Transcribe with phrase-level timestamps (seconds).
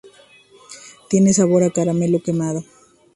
[1.09, 2.63] Tiene sabor a caramelo quemado.